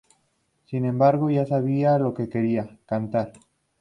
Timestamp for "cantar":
2.87-3.33